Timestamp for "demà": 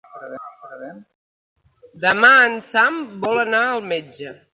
2.05-2.31